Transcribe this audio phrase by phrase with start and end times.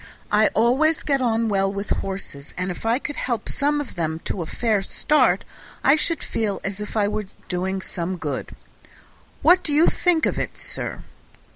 [0.31, 4.17] I always get on well with horses, and if I could help some of them
[4.23, 5.45] to a fair start
[5.83, 8.55] I should feel as if I was doing some good.
[9.43, 11.03] What do you think of it, sir?"